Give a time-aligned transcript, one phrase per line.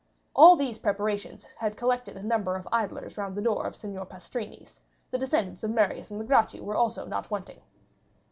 [0.35, 4.81] All these preparations had collected a number of idlers round the door of Signor Pastrini's;
[5.11, 7.61] the descendants of Marius and the Gracchi were also not wanting.